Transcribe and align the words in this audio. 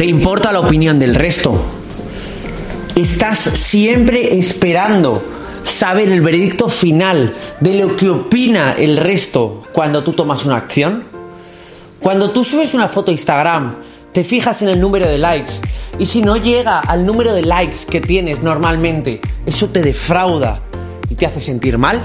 ¿Te 0.00 0.06
importa 0.06 0.50
la 0.50 0.60
opinión 0.60 0.98
del 0.98 1.14
resto? 1.14 1.62
¿Estás 2.96 3.38
siempre 3.38 4.38
esperando 4.38 5.22
saber 5.62 6.08
el 6.08 6.22
veredicto 6.22 6.70
final 6.70 7.34
de 7.60 7.74
lo 7.74 7.96
que 7.96 8.08
opina 8.08 8.72
el 8.72 8.96
resto 8.96 9.62
cuando 9.74 10.02
tú 10.02 10.14
tomas 10.14 10.46
una 10.46 10.56
acción? 10.56 11.04
Cuando 12.00 12.30
tú 12.30 12.44
subes 12.44 12.72
una 12.72 12.88
foto 12.88 13.10
a 13.10 13.12
Instagram, 13.12 13.74
te 14.10 14.24
fijas 14.24 14.62
en 14.62 14.70
el 14.70 14.80
número 14.80 15.06
de 15.06 15.18
likes 15.18 15.60
y 15.98 16.06
si 16.06 16.22
no 16.22 16.38
llega 16.38 16.78
al 16.78 17.04
número 17.04 17.34
de 17.34 17.42
likes 17.42 17.80
que 17.86 18.00
tienes 18.00 18.42
normalmente, 18.42 19.20
eso 19.44 19.68
te 19.68 19.82
defrauda 19.82 20.62
y 21.10 21.14
te 21.14 21.26
hace 21.26 21.42
sentir 21.42 21.76
mal. 21.76 22.00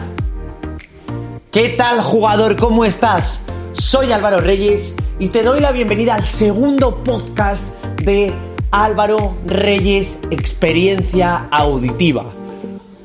¿Qué 1.49 1.69
tal 1.69 2.01
jugador? 2.01 2.57
¿Cómo 2.57 2.83
estás? 2.83 3.43
Soy 3.75 4.13
Álvaro 4.13 4.39
Reyes 4.39 4.95
y 5.19 5.27
te 5.29 5.43
doy 5.43 5.59
la 5.59 5.73
bienvenida 5.73 6.15
al 6.15 6.23
segundo 6.23 7.03
podcast 7.03 7.73
de 8.01 8.33
Álvaro 8.71 9.35
Reyes 9.45 10.17
Experiencia 10.31 11.49
Auditiva. 11.51 12.25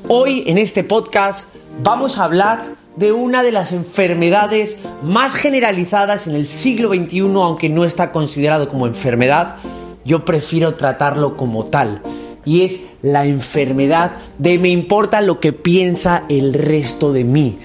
Hoy 0.07 0.45
en 0.47 0.57
este 0.57 0.85
podcast 0.85 1.45
vamos 1.83 2.17
a 2.17 2.23
hablar 2.23 2.75
de 2.95 3.11
una 3.11 3.43
de 3.43 3.51
las 3.51 3.73
enfermedades 3.73 4.77
más 5.03 5.35
generalizadas 5.35 6.27
en 6.27 6.35
el 6.35 6.47
siglo 6.47 6.87
XXI, 6.93 7.19
aunque 7.19 7.67
no 7.67 7.83
está 7.83 8.13
considerado 8.13 8.69
como 8.69 8.87
enfermedad, 8.87 9.57
yo 10.05 10.23
prefiero 10.23 10.73
tratarlo 10.75 11.35
como 11.35 11.65
tal. 11.65 12.01
Y 12.45 12.61
es 12.61 12.79
la 13.01 13.25
enfermedad 13.25 14.13
de 14.37 14.57
me 14.57 14.69
importa 14.69 15.19
lo 15.19 15.41
que 15.41 15.51
piensa 15.51 16.23
el 16.29 16.53
resto 16.53 17.11
de 17.11 17.25
mí. 17.25 17.59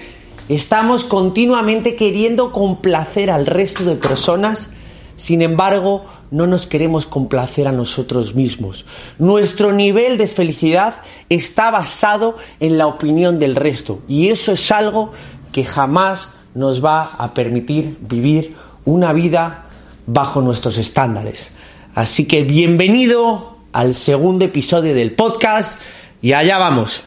Estamos 0.49 1.03
continuamente 1.03 1.97
queriendo 1.97 2.53
complacer 2.53 3.29
al 3.29 3.45
resto 3.45 3.83
de 3.83 3.95
personas, 3.95 4.69
sin 5.17 5.41
embargo, 5.41 6.03
no 6.31 6.47
nos 6.47 6.67
queremos 6.67 7.05
complacer 7.05 7.67
a 7.67 7.73
nosotros 7.73 8.33
mismos. 8.33 8.85
Nuestro 9.19 9.73
nivel 9.73 10.17
de 10.17 10.27
felicidad 10.27 10.95
está 11.27 11.69
basado 11.69 12.37
en 12.61 12.77
la 12.77 12.87
opinión 12.87 13.39
del 13.39 13.57
resto 13.57 13.99
y 14.07 14.29
eso 14.29 14.53
es 14.53 14.71
algo 14.71 15.11
que 15.51 15.65
jamás 15.65 16.29
nos 16.55 16.83
va 16.83 17.01
a 17.01 17.33
permitir 17.33 17.97
vivir 17.99 18.55
una 18.85 19.11
vida 19.11 19.65
bajo 20.05 20.41
nuestros 20.41 20.77
estándares. 20.77 21.51
Así 21.93 22.25
que 22.25 22.43
bienvenido 22.43 23.57
al 23.73 23.93
segundo 23.93 24.45
episodio 24.45 24.95
del 24.95 25.13
podcast 25.13 25.77
y 26.21 26.31
allá 26.31 26.57
vamos. 26.57 27.03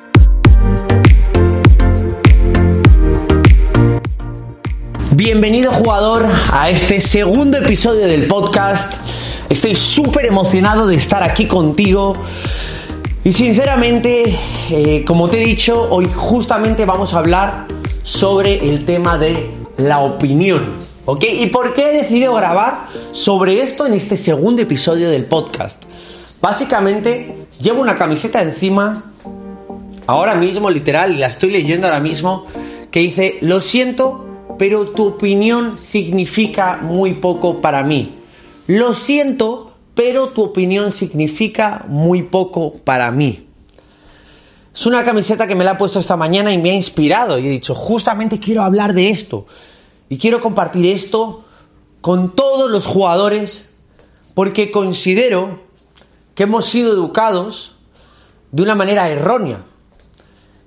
Bienvenido 5.20 5.70
jugador 5.70 6.26
a 6.50 6.70
este 6.70 6.98
segundo 7.02 7.58
episodio 7.58 8.06
del 8.06 8.26
podcast. 8.26 8.94
Estoy 9.50 9.74
súper 9.74 10.24
emocionado 10.24 10.86
de 10.86 10.94
estar 10.94 11.22
aquí 11.22 11.44
contigo. 11.44 12.14
Y 13.22 13.32
sinceramente, 13.32 14.34
eh, 14.70 15.04
como 15.06 15.28
te 15.28 15.42
he 15.42 15.44
dicho, 15.44 15.88
hoy 15.90 16.08
justamente 16.16 16.86
vamos 16.86 17.12
a 17.12 17.18
hablar 17.18 17.66
sobre 18.02 18.66
el 18.66 18.86
tema 18.86 19.18
de 19.18 19.50
la 19.76 19.98
opinión. 19.98 20.70
¿Ok? 21.04 21.24
¿Y 21.30 21.48
por 21.48 21.74
qué 21.74 21.90
he 21.90 21.98
decidido 21.98 22.32
grabar 22.32 22.86
sobre 23.12 23.60
esto 23.60 23.84
en 23.84 23.92
este 23.92 24.16
segundo 24.16 24.62
episodio 24.62 25.10
del 25.10 25.26
podcast? 25.26 25.82
Básicamente, 26.40 27.44
llevo 27.60 27.82
una 27.82 27.98
camiseta 27.98 28.40
encima, 28.40 29.12
ahora 30.06 30.34
mismo, 30.34 30.70
literal, 30.70 31.12
y 31.12 31.18
la 31.18 31.26
estoy 31.26 31.50
leyendo 31.50 31.88
ahora 31.88 32.00
mismo, 32.00 32.46
que 32.90 33.00
dice, 33.00 33.36
lo 33.42 33.60
siento, 33.60 34.29
pero 34.60 34.90
tu 34.90 35.06
opinión 35.06 35.78
significa 35.78 36.80
muy 36.82 37.14
poco 37.14 37.62
para 37.62 37.82
mí. 37.82 38.18
Lo 38.66 38.92
siento, 38.92 39.72
pero 39.94 40.28
tu 40.28 40.42
opinión 40.42 40.92
significa 40.92 41.86
muy 41.88 42.24
poco 42.24 42.74
para 42.74 43.10
mí. 43.10 43.48
Es 44.74 44.84
una 44.84 45.02
camiseta 45.02 45.46
que 45.46 45.54
me 45.54 45.64
la 45.64 45.70
he 45.70 45.76
puesto 45.76 45.98
esta 45.98 46.14
mañana 46.14 46.52
y 46.52 46.58
me 46.58 46.72
ha 46.72 46.74
inspirado 46.74 47.38
y 47.38 47.46
he 47.46 47.50
dicho, 47.50 47.74
justamente 47.74 48.38
quiero 48.38 48.60
hablar 48.60 48.92
de 48.92 49.08
esto 49.08 49.46
y 50.10 50.18
quiero 50.18 50.42
compartir 50.42 50.84
esto 50.84 51.42
con 52.02 52.34
todos 52.34 52.70
los 52.70 52.84
jugadores 52.84 53.70
porque 54.34 54.70
considero 54.70 55.62
que 56.34 56.42
hemos 56.42 56.66
sido 56.66 56.92
educados 56.92 57.76
de 58.52 58.62
una 58.62 58.74
manera 58.74 59.08
errónea. 59.08 59.64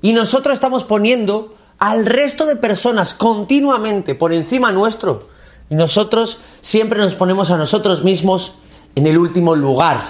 Y 0.02 0.14
nosotros 0.14 0.56
estamos 0.56 0.84
poniendo 0.84 1.54
al 1.84 2.06
resto 2.06 2.46
de 2.46 2.56
personas 2.56 3.14
continuamente 3.14 4.16
por 4.16 4.32
encima 4.32 4.72
nuestro. 4.72 5.28
Y 5.70 5.76
nosotros 5.76 6.40
siempre 6.62 6.98
nos 6.98 7.14
ponemos 7.14 7.52
a 7.52 7.58
nosotros 7.58 8.06
mismos 8.06 8.54
en 8.96 9.06
el 9.06 9.18
último 9.18 9.54
lugar. 9.54 10.02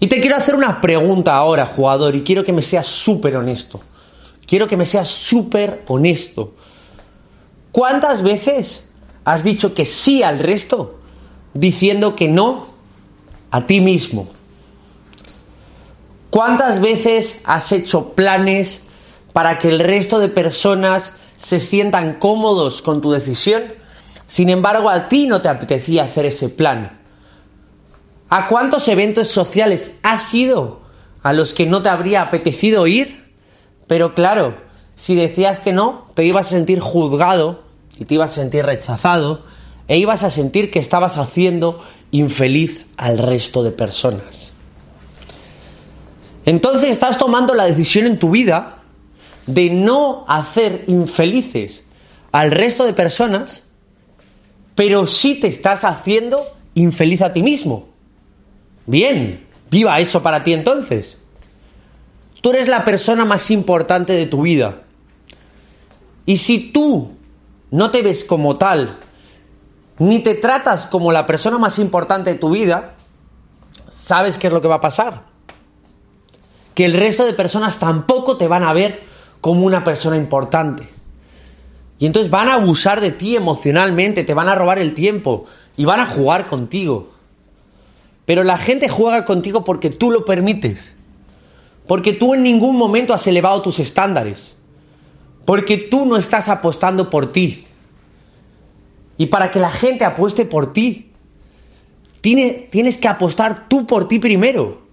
Y 0.00 0.06
te 0.06 0.22
quiero 0.22 0.36
hacer 0.36 0.54
una 0.54 0.80
pregunta 0.80 1.36
ahora, 1.36 1.66
jugador, 1.66 2.16
y 2.16 2.22
quiero 2.22 2.42
que 2.42 2.54
me 2.54 2.62
seas 2.62 2.86
súper 2.86 3.36
honesto. 3.36 3.82
Quiero 4.46 4.66
que 4.66 4.78
me 4.78 4.86
seas 4.86 5.10
súper 5.10 5.84
honesto. 5.88 6.54
¿Cuántas 7.70 8.22
veces 8.22 8.84
has 9.26 9.44
dicho 9.44 9.74
que 9.74 9.84
sí 9.84 10.22
al 10.22 10.38
resto 10.38 11.00
diciendo 11.52 12.16
que 12.16 12.28
no 12.28 12.68
a 13.50 13.66
ti 13.66 13.82
mismo? 13.82 14.26
¿Cuántas 16.30 16.80
veces 16.80 17.42
has 17.44 17.72
hecho 17.72 18.12
planes 18.12 18.87
para 19.32 19.58
que 19.58 19.68
el 19.68 19.80
resto 19.80 20.18
de 20.18 20.28
personas 20.28 21.12
se 21.36 21.60
sientan 21.60 22.14
cómodos 22.14 22.82
con 22.82 23.00
tu 23.00 23.12
decisión. 23.12 23.62
Sin 24.26 24.50
embargo, 24.50 24.90
a 24.90 25.08
ti 25.08 25.26
no 25.26 25.40
te 25.40 25.48
apetecía 25.48 26.04
hacer 26.04 26.26
ese 26.26 26.48
plan. 26.48 26.98
¿A 28.28 28.48
cuántos 28.48 28.88
eventos 28.88 29.28
sociales 29.28 29.92
has 30.02 30.34
ido 30.34 30.80
a 31.22 31.32
los 31.32 31.54
que 31.54 31.66
no 31.66 31.82
te 31.82 31.88
habría 31.88 32.22
apetecido 32.22 32.86
ir? 32.86 33.32
Pero 33.86 34.14
claro, 34.14 34.56
si 34.96 35.14
decías 35.14 35.60
que 35.60 35.72
no, 35.72 36.06
te 36.14 36.24
ibas 36.24 36.48
a 36.48 36.50
sentir 36.50 36.80
juzgado 36.80 37.62
y 37.98 38.04
te 38.04 38.14
ibas 38.14 38.32
a 38.32 38.34
sentir 38.34 38.66
rechazado 38.66 39.44
e 39.86 39.96
ibas 39.96 40.24
a 40.24 40.30
sentir 40.30 40.70
que 40.70 40.78
estabas 40.78 41.16
haciendo 41.16 41.80
infeliz 42.10 42.86
al 42.96 43.18
resto 43.18 43.62
de 43.62 43.70
personas. 43.70 44.52
Entonces 46.44 46.90
estás 46.90 47.18
tomando 47.18 47.54
la 47.54 47.64
decisión 47.64 48.06
en 48.06 48.18
tu 48.18 48.30
vida 48.30 48.77
de 49.48 49.70
no 49.70 50.24
hacer 50.28 50.84
infelices 50.88 51.84
al 52.32 52.50
resto 52.50 52.84
de 52.84 52.92
personas, 52.92 53.64
pero 54.74 55.06
sí 55.06 55.34
te 55.40 55.48
estás 55.48 55.84
haciendo 55.84 56.46
infeliz 56.74 57.22
a 57.22 57.32
ti 57.32 57.42
mismo. 57.42 57.88
Bien, 58.86 59.44
viva 59.70 59.98
eso 60.00 60.22
para 60.22 60.44
ti 60.44 60.52
entonces. 60.52 61.18
Tú 62.42 62.50
eres 62.50 62.68
la 62.68 62.84
persona 62.84 63.24
más 63.24 63.50
importante 63.50 64.12
de 64.12 64.26
tu 64.26 64.42
vida. 64.42 64.82
Y 66.26 66.36
si 66.36 66.60
tú 66.70 67.12
no 67.70 67.90
te 67.90 68.02
ves 68.02 68.24
como 68.24 68.58
tal, 68.58 68.98
ni 69.98 70.18
te 70.20 70.34
tratas 70.34 70.86
como 70.86 71.10
la 71.10 71.24
persona 71.24 71.56
más 71.56 71.78
importante 71.78 72.34
de 72.34 72.38
tu 72.38 72.50
vida, 72.50 72.94
¿sabes 73.88 74.36
qué 74.36 74.48
es 74.48 74.52
lo 74.52 74.60
que 74.60 74.68
va 74.68 74.76
a 74.76 74.80
pasar? 74.82 75.22
Que 76.74 76.84
el 76.84 76.92
resto 76.92 77.24
de 77.24 77.32
personas 77.32 77.78
tampoco 77.78 78.36
te 78.36 78.46
van 78.46 78.62
a 78.62 78.74
ver 78.74 79.07
como 79.40 79.64
una 79.64 79.84
persona 79.84 80.16
importante. 80.16 80.88
Y 81.98 82.06
entonces 82.06 82.30
van 82.30 82.48
a 82.48 82.54
abusar 82.54 83.00
de 83.00 83.10
ti 83.10 83.36
emocionalmente, 83.36 84.24
te 84.24 84.34
van 84.34 84.48
a 84.48 84.54
robar 84.54 84.78
el 84.78 84.94
tiempo 84.94 85.46
y 85.76 85.84
van 85.84 86.00
a 86.00 86.06
jugar 86.06 86.46
contigo. 86.46 87.10
Pero 88.24 88.44
la 88.44 88.58
gente 88.58 88.88
juega 88.88 89.24
contigo 89.24 89.64
porque 89.64 89.90
tú 89.90 90.10
lo 90.10 90.24
permites. 90.24 90.94
Porque 91.86 92.12
tú 92.12 92.34
en 92.34 92.42
ningún 92.42 92.76
momento 92.76 93.14
has 93.14 93.26
elevado 93.26 93.62
tus 93.62 93.78
estándares. 93.78 94.54
Porque 95.44 95.78
tú 95.78 96.04
no 96.04 96.16
estás 96.16 96.48
apostando 96.48 97.08
por 97.10 97.32
ti. 97.32 97.66
Y 99.16 99.26
para 99.26 99.50
que 99.50 99.58
la 99.58 99.70
gente 99.70 100.04
apueste 100.04 100.44
por 100.44 100.72
ti, 100.72 101.10
tienes 102.20 102.98
que 102.98 103.08
apostar 103.08 103.68
tú 103.68 103.86
por 103.86 104.06
ti 104.06 104.18
primero. 104.18 104.87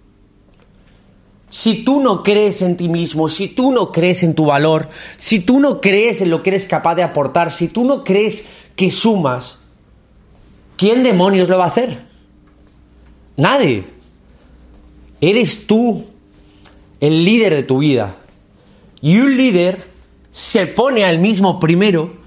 Si 1.56 1.86
tú 1.86 2.02
no 2.02 2.22
crees 2.22 2.62
en 2.62 2.76
ti 2.76 2.90
mismo, 2.90 3.30
si 3.30 3.48
tú 3.48 3.72
no 3.72 3.94
crees 3.94 4.24
en 4.24 4.36
tu 4.36 4.44
valor, 4.44 4.90
si 5.18 5.40
tú 5.40 5.62
no 5.62 5.80
crees 5.80 6.20
en 6.20 6.30
lo 6.30 6.44
que 6.44 6.50
eres 6.50 6.66
capaz 6.66 6.96
de 6.96 7.04
aportar, 7.04 7.50
si 7.50 7.70
tú 7.70 7.86
no 7.86 8.04
crees 8.04 8.44
que 8.76 8.92
sumas, 8.92 9.60
¿quién 10.76 11.02
demonios 11.02 11.48
lo 11.48 11.58
va 11.58 11.64
a 11.64 11.70
hacer? 11.70 12.08
Nadie. 13.38 13.86
Eres 15.22 15.66
tú 15.66 16.06
el 17.00 17.24
líder 17.24 17.56
de 17.56 17.64
tu 17.64 17.78
vida. 17.78 18.18
Y 19.00 19.20
un 19.20 19.38
líder 19.38 19.88
se 20.34 20.68
pone 20.68 21.06
al 21.06 21.20
mismo 21.20 21.62
primero 21.62 22.18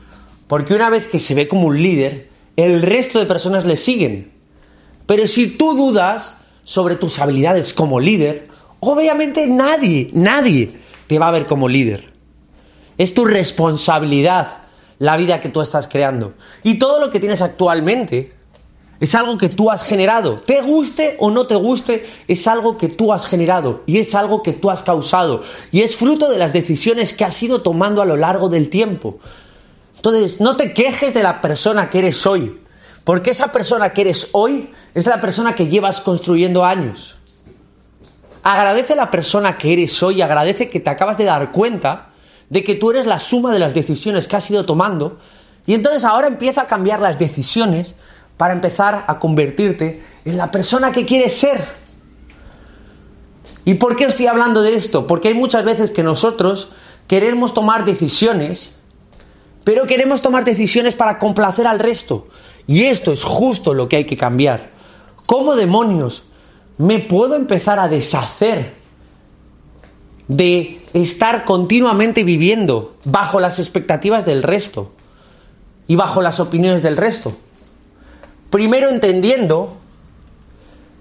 porque 0.46 0.72
una 0.72 0.88
vez 0.88 1.06
que 1.06 1.18
se 1.18 1.34
ve 1.34 1.48
como 1.48 1.66
un 1.66 1.82
líder, 1.82 2.30
el 2.56 2.80
resto 2.80 3.18
de 3.18 3.26
personas 3.26 3.66
le 3.66 3.76
siguen. 3.76 4.32
Pero 5.04 5.26
si 5.26 5.48
tú 5.48 5.76
dudas 5.76 6.38
sobre 6.64 6.96
tus 6.96 7.18
habilidades 7.18 7.74
como 7.74 8.00
líder, 8.00 8.48
Obviamente 8.80 9.46
nadie, 9.46 10.10
nadie 10.12 10.72
te 11.06 11.18
va 11.18 11.28
a 11.28 11.32
ver 11.32 11.46
como 11.46 11.68
líder. 11.68 12.12
Es 12.96 13.14
tu 13.14 13.24
responsabilidad 13.24 14.58
la 14.98 15.16
vida 15.16 15.40
que 15.40 15.48
tú 15.48 15.60
estás 15.60 15.88
creando. 15.88 16.34
Y 16.62 16.78
todo 16.78 17.00
lo 17.00 17.10
que 17.10 17.20
tienes 17.20 17.42
actualmente 17.42 18.38
Es 19.00 19.14
algo 19.14 19.38
que 19.38 19.48
tú 19.48 19.70
has 19.70 19.84
generado. 19.84 20.38
Te 20.38 20.60
guste 20.60 21.16
o 21.20 21.30
no 21.30 21.46
te 21.46 21.54
guste, 21.54 22.04
es 22.26 22.48
algo 22.48 22.76
que 22.76 22.88
tú 22.88 23.12
has 23.12 23.26
generado 23.26 23.82
y 23.86 23.98
es 23.98 24.14
algo 24.14 24.42
que 24.42 24.52
tú 24.52 24.70
has 24.70 24.82
causado. 24.82 25.42
Y 25.70 25.82
es 25.82 25.96
fruto 25.96 26.28
de 26.28 26.38
las 26.38 26.52
decisiones 26.52 27.14
que 27.14 27.24
has 27.24 27.40
ido 27.40 27.62
tomando 27.62 28.02
a 28.02 28.06
lo 28.06 28.16
largo 28.16 28.48
del 28.48 28.70
tiempo. 28.70 29.18
Entonces, 29.94 30.40
no 30.40 30.56
te 30.56 30.72
quejes 30.72 31.14
de 31.14 31.22
la 31.22 31.40
persona 31.40 31.90
que 31.90 32.00
eres 32.00 32.26
hoy. 32.26 32.60
Porque 33.04 33.30
esa 33.30 33.52
persona 33.52 33.92
que 33.92 34.02
eres 34.02 34.28
hoy 34.32 34.70
es 34.94 35.06
la 35.06 35.20
persona 35.20 35.54
que 35.54 35.68
llevas 35.68 36.00
construyendo 36.00 36.64
años. 36.64 37.17
Agradece 38.50 38.94
a 38.94 38.96
la 38.96 39.10
persona 39.10 39.58
que 39.58 39.74
eres 39.74 40.02
hoy, 40.02 40.22
agradece 40.22 40.70
que 40.70 40.80
te 40.80 40.88
acabas 40.88 41.18
de 41.18 41.24
dar 41.24 41.52
cuenta 41.52 42.06
de 42.48 42.64
que 42.64 42.76
tú 42.76 42.90
eres 42.90 43.04
la 43.04 43.18
suma 43.18 43.52
de 43.52 43.58
las 43.58 43.74
decisiones 43.74 44.26
que 44.26 44.36
has 44.36 44.50
ido 44.50 44.64
tomando 44.64 45.18
y 45.66 45.74
entonces 45.74 46.02
ahora 46.02 46.28
empieza 46.28 46.62
a 46.62 46.66
cambiar 46.66 46.98
las 46.98 47.18
decisiones 47.18 47.94
para 48.38 48.54
empezar 48.54 49.04
a 49.06 49.18
convertirte 49.18 50.02
en 50.24 50.38
la 50.38 50.50
persona 50.50 50.92
que 50.92 51.04
quieres 51.04 51.38
ser. 51.38 51.62
¿Y 53.66 53.74
por 53.74 53.96
qué 53.96 54.04
estoy 54.04 54.28
hablando 54.28 54.62
de 54.62 54.76
esto? 54.76 55.06
Porque 55.06 55.28
hay 55.28 55.34
muchas 55.34 55.62
veces 55.62 55.90
que 55.90 56.02
nosotros 56.02 56.70
queremos 57.06 57.52
tomar 57.52 57.84
decisiones, 57.84 58.72
pero 59.62 59.86
queremos 59.86 60.22
tomar 60.22 60.46
decisiones 60.46 60.94
para 60.94 61.18
complacer 61.18 61.66
al 61.66 61.80
resto. 61.80 62.28
Y 62.66 62.84
esto 62.84 63.12
es 63.12 63.24
justo 63.24 63.74
lo 63.74 63.90
que 63.90 63.96
hay 63.96 64.04
que 64.06 64.16
cambiar. 64.16 64.70
¿Cómo 65.26 65.54
demonios 65.54 66.22
me 66.78 67.00
puedo 67.00 67.34
empezar 67.34 67.78
a 67.78 67.88
deshacer 67.88 68.74
de 70.28 70.82
estar 70.92 71.44
continuamente 71.44 72.22
viviendo 72.22 72.96
bajo 73.04 73.40
las 73.40 73.58
expectativas 73.58 74.24
del 74.24 74.42
resto 74.42 74.92
y 75.86 75.96
bajo 75.96 76.22
las 76.22 76.38
opiniones 76.40 76.82
del 76.82 76.96
resto? 76.96 77.36
Primero 78.50 78.88
entendiendo 78.88 79.76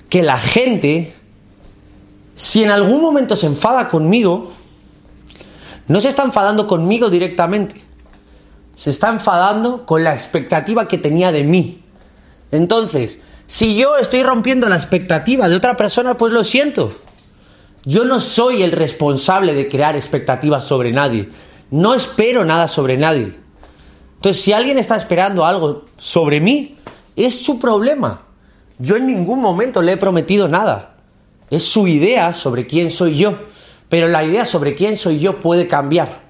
que 0.09 0.24
la 0.24 0.38
gente, 0.38 1.13
si 2.35 2.63
en 2.63 2.71
algún 2.71 3.01
momento 3.01 3.35
se 3.35 3.45
enfada 3.47 3.89
conmigo, 3.89 4.51
no 5.88 6.01
se 6.01 6.09
está 6.09 6.24
enfadando 6.24 6.68
conmigo 6.68 7.09
directamente, 7.09 7.81
se 8.75 8.89
está 8.89 9.09
enfadando 9.09 9.85
con 9.85 10.03
la 10.03 10.13
expectativa 10.13 10.88
que 10.88 10.97
tenía 10.97 11.31
de 11.31 11.44
mí. 11.44 11.81
Entonces, 12.51 13.19
si 13.48 13.76
yo 13.76 13.96
estoy 13.96 14.24
rompiendo 14.24 14.68
la 14.68 14.76
expectativa 14.76 15.48
de 15.48 15.56
otra 15.56 15.78
persona, 15.78 16.18
pues 16.18 16.34
lo 16.34 16.44
siento. 16.44 16.94
Yo 17.86 18.04
no 18.04 18.20
soy 18.20 18.62
el 18.62 18.74
responsable 18.74 19.54
de 19.54 19.70
crear 19.70 19.96
expectativas 19.96 20.66
sobre 20.66 20.92
nadie. 20.92 21.30
No 21.72 21.96
espero 21.96 22.44
nada 22.44 22.68
sobre 22.68 22.98
nadie. 22.98 23.34
Entonces, 24.16 24.44
si 24.44 24.52
alguien 24.52 24.78
está 24.78 24.98
esperando 24.98 25.46
algo 25.46 25.86
sobre 25.96 26.42
mí, 26.42 26.76
es 27.16 27.42
su 27.42 27.58
problema. 27.58 28.24
Yo 28.80 28.98
en 28.98 29.08
ningún 29.08 29.40
momento 29.40 29.82
le 29.82 29.94
he 29.94 29.98
prometido 29.98 30.50
nada. 30.50 30.98
Es 31.50 31.64
su 31.64 31.88
idea 31.88 32.34
sobre 32.34 32.68
quién 32.68 32.92
soy 32.92 33.16
yo. 33.16 33.38
Pero 33.88 34.10
la 34.10 34.26
idea 34.26 34.44
sobre 34.44 34.76
quién 34.76 34.98
soy 34.98 35.20
yo 35.20 35.40
puede 35.40 35.68
cambiar. 35.68 36.26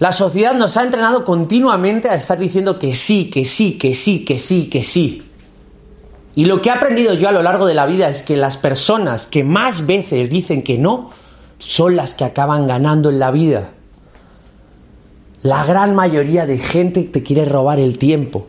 La 0.00 0.12
sociedad 0.12 0.54
nos 0.54 0.78
ha 0.78 0.82
entrenado 0.82 1.26
continuamente 1.26 2.08
a 2.08 2.14
estar 2.14 2.38
diciendo 2.38 2.78
que 2.78 2.94
sí, 2.94 3.28
que 3.28 3.44
sí, 3.44 3.74
que 3.74 3.92
sí, 3.92 4.24
que 4.24 4.38
sí, 4.38 4.70
que 4.70 4.82
sí. 4.82 5.30
Y 6.34 6.46
lo 6.46 6.62
que 6.62 6.70
he 6.70 6.72
aprendido 6.72 7.12
yo 7.12 7.28
a 7.28 7.32
lo 7.32 7.42
largo 7.42 7.66
de 7.66 7.74
la 7.74 7.84
vida 7.84 8.08
es 8.08 8.22
que 8.22 8.38
las 8.38 8.56
personas 8.56 9.26
que 9.26 9.44
más 9.44 9.84
veces 9.84 10.30
dicen 10.30 10.62
que 10.62 10.78
no 10.78 11.10
son 11.58 11.96
las 11.96 12.14
que 12.14 12.24
acaban 12.24 12.66
ganando 12.66 13.10
en 13.10 13.18
la 13.18 13.30
vida. 13.30 13.72
La 15.42 15.66
gran 15.66 15.94
mayoría 15.94 16.46
de 16.46 16.56
gente 16.56 17.02
te 17.02 17.22
quiere 17.22 17.44
robar 17.44 17.78
el 17.78 17.98
tiempo, 17.98 18.46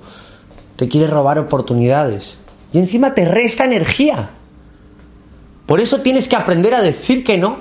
te 0.77 0.87
quiere 0.87 1.07
robar 1.07 1.37
oportunidades 1.37 2.37
y 2.71 2.79
encima 2.79 3.13
te 3.13 3.25
resta 3.25 3.65
energía. 3.65 4.29
Por 5.65 5.81
eso 5.81 5.99
tienes 5.99 6.29
que 6.29 6.37
aprender 6.37 6.73
a 6.73 6.81
decir 6.81 7.25
que 7.25 7.37
no 7.37 7.57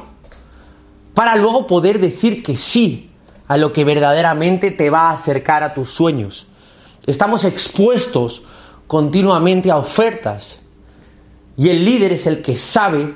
para 1.13 1.35
luego 1.35 1.67
poder 1.67 1.99
decir 1.99 2.45
que 2.45 2.57
sí 2.57 3.10
a 3.51 3.57
lo 3.57 3.73
que 3.73 3.83
verdaderamente 3.83 4.71
te 4.71 4.91
va 4.91 5.11
a 5.11 5.15
acercar 5.15 5.65
a 5.65 5.75
tus 5.75 5.91
sueños. 5.91 6.47
Estamos 7.09 7.43
expuestos 7.43 8.45
continuamente 8.87 9.73
a 9.73 9.77
ofertas 9.77 10.61
y 11.57 11.69
el 11.69 11.85
líder 11.85 12.13
es 12.13 12.29
el 12.29 12.43
que 12.43 12.57
sabe 12.57 13.13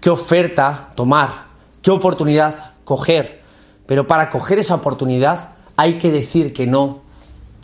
qué 0.00 0.10
oferta 0.10 0.88
tomar, 0.96 1.44
qué 1.82 1.92
oportunidad 1.92 2.72
coger. 2.84 3.42
Pero 3.86 4.08
para 4.08 4.28
coger 4.28 4.58
esa 4.58 4.74
oportunidad 4.74 5.50
hay 5.76 5.98
que 5.98 6.10
decir 6.10 6.52
que 6.52 6.66
no 6.66 7.02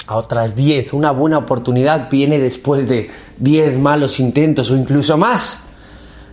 a 0.06 0.14
otras 0.14 0.54
10. 0.54 0.92
Una 0.92 1.10
buena 1.10 1.38
oportunidad 1.38 2.08
viene 2.08 2.38
después 2.38 2.88
de 2.88 3.10
10 3.38 3.80
malos 3.80 4.20
intentos 4.20 4.70
o 4.70 4.76
incluso 4.76 5.16
más. 5.16 5.62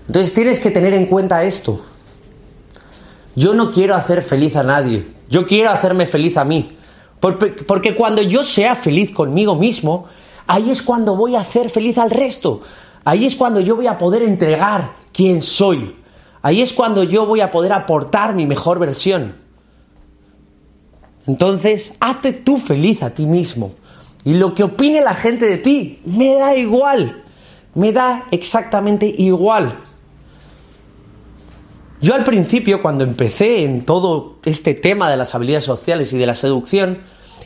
Entonces 0.06 0.36
tienes 0.36 0.60
que 0.60 0.70
tener 0.70 0.94
en 0.94 1.08
cuenta 1.08 1.44
esto. 1.44 1.82
Yo 3.36 3.56
no 3.56 3.72
quiero 3.72 3.96
hacer 3.96 4.22
feliz 4.22 4.56
a 4.56 4.62
nadie. 4.62 5.18
Yo 5.30 5.46
quiero 5.46 5.70
hacerme 5.70 6.08
feliz 6.08 6.38
a 6.38 6.44
mí. 6.44 6.76
Porque, 7.20 7.96
cuando 7.96 8.22
yo 8.22 8.44
sea 8.44 8.76
feliz 8.76 9.12
conmigo 9.12 9.56
mismo, 9.56 10.06
ahí 10.48 10.72
es 10.72 10.82
cuando 10.82 11.16
voy 11.16 11.36
a 11.36 11.42
hacer 11.42 11.70
feliz 11.70 11.98
al 11.98 12.10
resto. 12.10 12.62
Ahí 13.04 13.26
es 13.26 13.36
cuando 13.36 13.60
yo 13.60 13.76
voy 13.76 13.88
a 13.88 13.98
poder 13.98 14.24
entregar 14.24 14.96
quién 15.14 15.42
soy. 15.42 15.96
Ahí 16.42 16.62
es 16.62 16.74
cuando 16.74 17.04
yo 17.04 17.26
voy 17.26 17.42
a 17.42 17.52
poder 17.52 17.74
aportar 17.74 18.34
mi 18.34 18.46
mejor 18.46 18.80
versión. 18.80 19.36
Entonces, 21.28 21.94
hazte 22.00 22.34
tú 22.34 22.58
feliz 22.58 23.04
a 23.04 23.12
ti 23.12 23.26
mismo. 23.26 23.74
Y 24.24 24.34
lo 24.34 24.56
que 24.56 24.64
opine 24.64 25.02
la 25.02 25.14
gente 25.14 25.46
de 25.46 25.58
ti, 25.58 26.00
me 26.06 26.36
da 26.36 26.56
igual. 26.56 27.24
Me 27.76 27.92
da 27.92 28.26
exactamente 28.32 29.14
igual. 29.18 29.78
Yo 32.02 32.16
al 32.16 32.24
principio, 32.24 32.82
cuando 32.82 33.04
empecé 33.04 33.66
en 33.66 33.86
todo 33.86 34.38
este 34.46 34.74
tema 34.74 35.10
de 35.10 35.18
las 35.18 35.36
habilidades 35.36 35.66
sociales 35.66 36.14
y 36.14 36.18
de 36.18 36.26
la 36.26 36.34
seducción, 36.34 37.00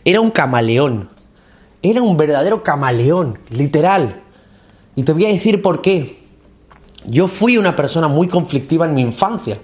era 0.05 0.21
un 0.21 0.29
camaleón. 0.29 1.09
Era 1.81 2.03
un 2.03 2.17
verdadero 2.17 2.63
camaleón, 2.63 3.39
literal. 3.49 4.21
Y 4.95 5.03
te 5.03 5.13
voy 5.13 5.25
a 5.25 5.29
decir 5.29 5.61
por 5.63 5.81
qué. 5.81 6.23
Yo 7.05 7.27
fui 7.27 7.57
una 7.57 7.75
persona 7.75 8.07
muy 8.07 8.27
conflictiva 8.27 8.85
en 8.85 8.93
mi 8.93 9.01
infancia. 9.01 9.59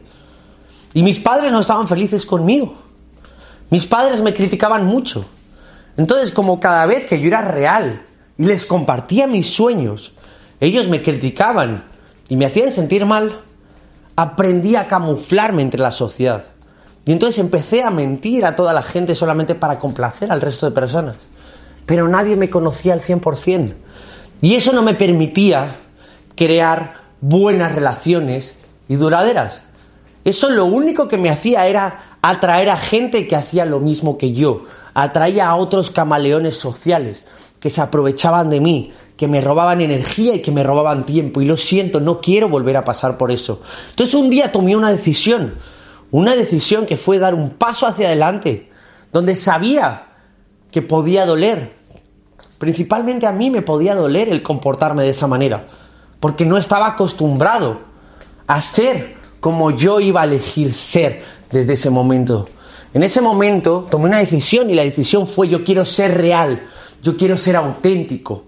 Y 0.96 1.04
mis 1.04 1.20
padres 1.20 1.52
no 1.52 1.60
estaban 1.60 1.88
felices 1.88 2.26
conmigo. 2.26 2.76
Mis 3.70 3.86
padres 3.86 4.22
me 4.22 4.34
criticaban 4.34 4.86
mucho. 4.86 5.24
Entonces, 5.98 6.32
como 6.32 6.60
cada 6.60 6.88
vez 6.88 7.06
que 7.06 7.20
yo 7.22 7.28
era 7.28 7.44
real 7.44 8.02
y 8.40 8.46
les 8.46 8.66
compartía 8.66 9.28
mis 9.28 9.48
sueños, 9.54 10.14
ellos 10.60 10.88
me 10.88 11.04
criticaban 11.04 11.86
y 12.28 12.36
me 12.36 12.48
hacían 12.48 12.72
sentir 12.72 13.06
mal, 13.06 13.32
aprendí 14.20 14.76
a 14.76 14.86
camuflarme 14.86 15.62
entre 15.62 15.80
la 15.80 15.92
sociedad. 15.92 16.44
Y 17.06 17.14
entonces 17.14 17.40
empecé 17.40 17.84
a 17.84 17.90
mentir 17.90 18.44
a 18.44 18.54
toda 18.54 18.74
la 18.74 18.82
gente 18.82 19.16
solamente 19.16 19.56
para 19.56 19.80
complacer 19.80 20.30
al 20.30 20.42
resto 20.42 20.66
de 20.66 20.74
personas. 20.74 21.16
Pero 21.86 22.06
nadie 22.10 22.36
me 22.36 22.50
conocía 22.50 22.92
al 22.92 23.00
100%. 23.00 23.76
Y 24.42 24.56
eso 24.56 24.74
no 24.74 24.82
me 24.82 24.94
permitía 24.94 25.74
crear 26.36 26.96
buenas 27.22 27.74
relaciones 27.74 28.56
y 28.90 28.96
duraderas. 28.96 29.64
Eso 30.26 30.50
lo 30.50 30.66
único 30.66 31.08
que 31.08 31.18
me 31.18 31.30
hacía 31.30 31.66
era 31.68 32.18
atraer 32.22 32.72
a 32.72 32.78
gente 32.78 33.26
que 33.26 33.38
hacía 33.38 33.64
lo 33.64 33.80
mismo 33.80 34.18
que 34.18 34.34
yo, 34.34 34.66
atraía 34.94 35.48
a 35.48 35.56
otros 35.56 35.92
camaleones 35.92 36.58
sociales 36.58 37.24
que 37.60 37.70
se 37.70 37.82
aprovechaban 37.82 38.50
de 38.50 38.60
mí, 38.60 38.92
que 39.18 39.28
me 39.28 39.42
robaban 39.42 39.82
energía 39.82 40.36
y 40.36 40.42
que 40.42 40.52
me 40.52 40.64
robaban 40.64 41.06
tiempo. 41.06 41.42
Y 41.42 41.46
lo 41.46 41.58
siento, 41.58 42.00
no 42.00 42.22
quiero 42.22 42.50
volver 42.50 42.78
a 42.78 42.86
pasar 42.86 43.18
por 43.18 43.32
eso. 43.32 43.62
Entonces 43.90 44.16
un 44.16 44.30
día 44.30 44.52
tomé 44.52 44.76
una 44.76 44.92
decisión, 44.92 45.56
una 46.12 46.36
decisión 46.36 46.86
que 46.86 46.98
fue 46.98 47.20
dar 47.20 47.36
un 47.36 47.50
paso 47.50 47.86
hacia 47.86 48.08
adelante, 48.08 48.70
donde 49.12 49.36
sabía 49.36 50.08
que 50.72 50.82
podía 50.82 51.26
doler. 51.26 51.74
Principalmente 52.58 53.28
a 53.28 53.32
mí 53.32 53.50
me 53.50 53.62
podía 53.62 53.96
doler 53.96 54.30
el 54.30 54.42
comportarme 54.42 55.04
de 55.04 55.10
esa 55.10 55.28
manera, 55.28 55.66
porque 56.20 56.46
no 56.46 56.58
estaba 56.58 56.88
acostumbrado 56.88 57.82
a 58.48 58.62
ser 58.62 59.16
como 59.40 59.72
yo 59.72 60.00
iba 60.00 60.22
a 60.22 60.26
elegir 60.26 60.74
ser 60.74 61.24
desde 61.52 61.74
ese 61.74 61.90
momento. 61.90 62.48
En 62.94 63.04
ese 63.04 63.22
momento 63.22 63.88
tomé 63.90 64.06
una 64.06 64.18
decisión 64.18 64.70
y 64.70 64.76
la 64.76 64.84
decisión 64.84 65.28
fue 65.28 65.48
yo 65.48 65.64
quiero 65.64 65.86
ser 65.86 66.18
real, 66.18 66.64
yo 67.04 67.18
quiero 67.18 67.38
ser 67.38 67.56
auténtico 67.56 68.46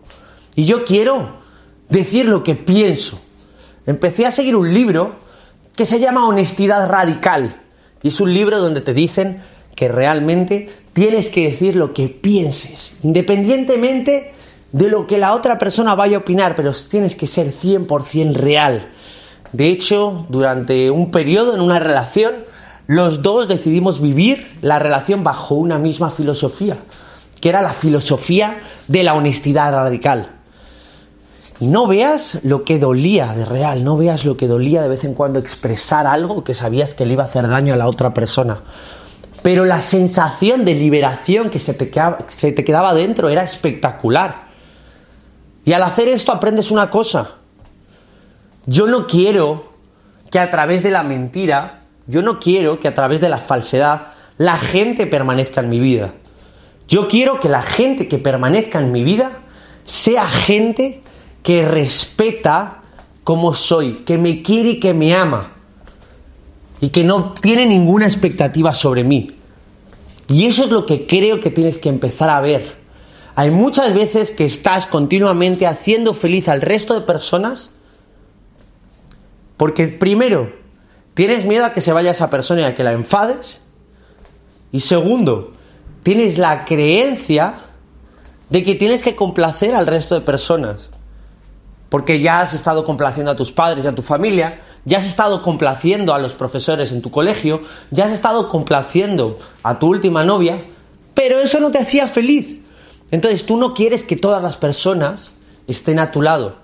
y 0.55 0.65
yo 0.65 0.85
quiero 0.85 1.39
decir 1.89 2.27
lo 2.27 2.43
que 2.43 2.55
pienso. 2.55 3.19
Empecé 3.85 4.25
a 4.25 4.31
seguir 4.31 4.55
un 4.55 4.73
libro 4.73 5.15
que 5.75 5.85
se 5.85 5.99
llama 5.99 6.27
Honestidad 6.27 6.89
Radical 6.89 7.61
y 8.03 8.09
es 8.09 8.19
un 8.19 8.33
libro 8.33 8.59
donde 8.59 8.81
te 8.81 8.93
dicen 8.93 9.41
que 9.75 9.87
realmente 9.87 10.69
tienes 10.93 11.29
que 11.29 11.49
decir 11.49 11.75
lo 11.75 11.93
que 11.93 12.07
pienses, 12.07 12.93
independientemente 13.03 14.33
de 14.71 14.89
lo 14.89 15.07
que 15.07 15.17
la 15.17 15.33
otra 15.33 15.57
persona 15.57 15.95
vaya 15.95 16.17
a 16.17 16.19
opinar, 16.19 16.55
pero 16.55 16.71
tienes 16.73 17.15
que 17.15 17.27
ser 17.27 17.47
100% 17.47 18.33
real. 18.33 18.87
De 19.51 19.67
hecho, 19.67 20.25
durante 20.29 20.91
un 20.91 21.11
periodo 21.11 21.53
en 21.53 21.61
una 21.61 21.79
relación, 21.79 22.45
los 22.87 23.21
dos 23.21 23.47
decidimos 23.47 24.01
vivir 24.01 24.57
la 24.61 24.79
relación 24.79 25.23
bajo 25.23 25.55
una 25.55 25.77
misma 25.77 26.09
filosofía, 26.09 26.77
que 27.41 27.49
era 27.49 27.61
la 27.61 27.73
filosofía 27.73 28.61
de 28.87 29.03
la 29.03 29.15
honestidad 29.15 29.73
radical. 29.73 30.29
Y 31.59 31.67
no 31.67 31.85
veas 31.87 32.39
lo 32.43 32.63
que 32.63 32.79
dolía 32.79 33.33
de 33.35 33.45
real, 33.45 33.83
no 33.83 33.97
veas 33.97 34.25
lo 34.25 34.37
que 34.37 34.47
dolía 34.47 34.81
de 34.81 34.87
vez 34.87 35.03
en 35.03 35.13
cuando 35.13 35.39
expresar 35.39 36.07
algo 36.07 36.43
que 36.43 36.53
sabías 36.53 36.93
que 36.93 37.05
le 37.05 37.13
iba 37.13 37.23
a 37.23 37.27
hacer 37.27 37.47
daño 37.47 37.73
a 37.73 37.77
la 37.77 37.87
otra 37.87 38.13
persona. 38.13 38.61
Pero 39.43 39.65
la 39.65 39.81
sensación 39.81 40.65
de 40.65 40.75
liberación 40.75 41.49
que 41.49 41.59
se 41.59 41.73
te, 41.73 41.89
quedaba, 41.89 42.19
se 42.27 42.51
te 42.51 42.63
quedaba 42.63 42.93
dentro 42.93 43.29
era 43.29 43.43
espectacular. 43.43 44.47
Y 45.65 45.73
al 45.73 45.83
hacer 45.83 46.07
esto 46.07 46.31
aprendes 46.31 46.71
una 46.71 46.89
cosa. 46.89 47.37
Yo 48.65 48.87
no 48.87 49.07
quiero 49.07 49.73
que 50.31 50.39
a 50.39 50.49
través 50.49 50.81
de 50.83 50.91
la 50.91 51.03
mentira, 51.03 51.83
yo 52.07 52.21
no 52.21 52.39
quiero 52.39 52.79
que 52.79 52.87
a 52.87 52.93
través 52.93 53.21
de 53.21 53.29
la 53.29 53.37
falsedad 53.37 54.07
la 54.37 54.57
gente 54.57 55.05
permanezca 55.07 55.61
en 55.61 55.69
mi 55.69 55.79
vida. 55.79 56.13
Yo 56.87 57.07
quiero 57.07 57.39
que 57.39 57.49
la 57.49 57.61
gente 57.61 58.07
que 58.07 58.17
permanezca 58.17 58.79
en 58.79 58.91
mi 58.91 59.03
vida 59.03 59.39
sea 59.85 60.27
gente 60.27 61.01
que 61.43 61.65
respeta 61.65 62.81
como 63.23 63.53
soy, 63.53 64.03
que 64.05 64.17
me 64.17 64.43
quiere 64.43 64.71
y 64.71 64.79
que 64.79 64.93
me 64.93 65.15
ama 65.15 65.53
y 66.81 66.89
que 66.89 67.03
no 67.03 67.33
tiene 67.33 67.65
ninguna 67.65 68.05
expectativa 68.05 68.73
sobre 68.73 69.03
mí. 69.03 69.31
Y 70.27 70.45
eso 70.45 70.63
es 70.63 70.71
lo 70.71 70.85
que 70.85 71.07
creo 71.07 71.39
que 71.39 71.51
tienes 71.51 71.77
que 71.77 71.89
empezar 71.89 72.29
a 72.29 72.41
ver. 72.41 72.75
Hay 73.35 73.51
muchas 73.51 73.93
veces 73.93 74.31
que 74.31 74.45
estás 74.45 74.87
continuamente 74.87 75.67
haciendo 75.67 76.13
feliz 76.13 76.47
al 76.49 76.61
resto 76.61 76.93
de 76.93 77.01
personas 77.01 77.71
porque 79.61 79.89
primero, 79.89 80.51
tienes 81.13 81.45
miedo 81.45 81.65
a 81.65 81.71
que 81.71 81.81
se 81.81 81.93
vaya 81.93 82.09
esa 82.09 82.31
persona 82.31 82.61
y 82.61 82.63
a 82.63 82.73
que 82.73 82.83
la 82.83 82.93
enfades. 82.93 83.61
Y 84.71 84.79
segundo, 84.79 85.53
tienes 86.03 86.37
la 86.37 86.65
creencia 86.65 87.55
de 88.49 88.63
que 88.63 88.75
tienes 88.75 89.01
que 89.01 89.15
complacer 89.15 89.75
al 89.75 89.87
resto 89.87 90.15
de 90.15 90.21
personas. 90.21 90.91
Porque 91.89 92.19
ya 92.19 92.41
has 92.41 92.53
estado 92.53 92.85
complaciendo 92.85 93.31
a 93.31 93.35
tus 93.35 93.51
padres 93.51 93.85
y 93.85 93.87
a 93.87 93.95
tu 93.95 94.01
familia, 94.01 94.61
ya 94.85 94.97
has 94.97 95.05
estado 95.05 95.41
complaciendo 95.41 96.13
a 96.13 96.19
los 96.19 96.33
profesores 96.33 96.91
en 96.91 97.01
tu 97.01 97.11
colegio, 97.11 97.61
ya 97.91 98.05
has 98.05 98.11
estado 98.11 98.49
complaciendo 98.49 99.37
a 99.63 99.77
tu 99.77 99.87
última 99.87 100.23
novia, 100.23 100.65
pero 101.13 101.39
eso 101.39 101.59
no 101.59 101.71
te 101.71 101.79
hacía 101.79 102.07
feliz. 102.07 102.59
Entonces 103.11 103.45
tú 103.45 103.57
no 103.57 103.73
quieres 103.73 104.03
que 104.03 104.15
todas 104.15 104.41
las 104.41 104.57
personas 104.57 105.33
estén 105.67 105.99
a 105.99 106.11
tu 106.11 106.21
lado. 106.21 106.55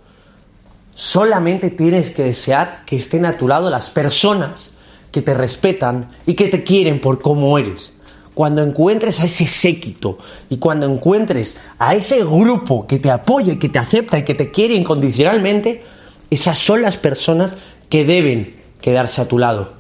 Solamente 0.94 1.70
tienes 1.70 2.12
que 2.12 2.24
desear 2.24 2.84
que 2.86 2.96
estén 2.96 3.26
a 3.26 3.38
tu 3.38 3.48
lado 3.48 3.70
las 3.70 3.90
personas 3.90 4.72
que 5.12 5.22
te 5.22 5.34
respetan 5.34 6.12
y 6.26 6.34
que 6.34 6.48
te 6.48 6.64
quieren 6.64 7.00
por 7.02 7.22
cómo 7.22 7.58
eres. 7.60 7.94
Cuando 8.38 8.62
encuentres 8.62 9.20
a 9.20 9.26
ese 9.26 9.48
séquito 9.48 10.20
y 10.48 10.58
cuando 10.58 10.86
encuentres 10.86 11.56
a 11.80 11.96
ese 11.96 12.24
grupo 12.24 12.86
que 12.86 13.00
te 13.00 13.10
apoya 13.10 13.58
que 13.58 13.68
te 13.68 13.80
acepta 13.80 14.20
y 14.20 14.26
que 14.26 14.36
te 14.36 14.52
quiere 14.52 14.76
incondicionalmente, 14.76 15.84
esas 16.30 16.56
son 16.56 16.84
las 16.84 16.98
personas 16.98 17.58
que 17.90 18.06
deben 18.06 18.56
quedarse 18.80 19.24
a 19.24 19.28
tu 19.28 19.40
lado. 19.40 19.74